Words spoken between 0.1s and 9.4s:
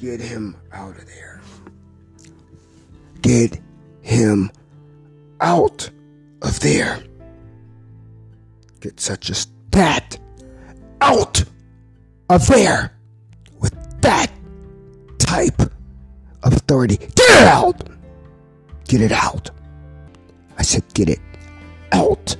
him out of there. Get him out of there. Get such a